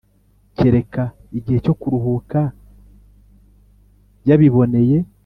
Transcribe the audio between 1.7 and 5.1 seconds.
kuruhuka yabiboneye